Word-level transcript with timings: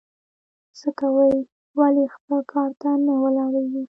څه 0.79 0.89
کوې؟ 0.99 1.31
ولي 1.79 2.05
خپل 2.15 2.39
کار 2.51 2.69
ته 2.81 2.89
نه 3.05 3.13
ولاړېږې؟ 3.23 3.79